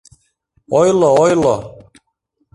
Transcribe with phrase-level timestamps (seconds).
[0.79, 1.55] —Ойло, ойло...